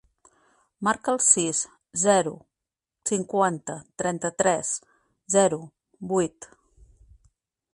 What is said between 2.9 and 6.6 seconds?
cinquanta, trenta-tres, zero, vuit.